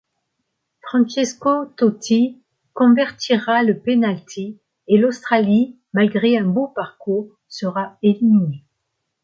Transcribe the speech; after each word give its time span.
Francesco 0.81 1.67
Totti 1.77 2.41
convertira 2.73 3.61
le 3.61 3.75
penalty 3.79 4.59
et 4.87 4.97
l'Australie, 4.97 5.77
malgré 5.93 6.39
un 6.39 6.45
beau 6.45 6.69
parcours, 6.69 7.29
sera 7.47 7.99
éliminée. 8.01 8.63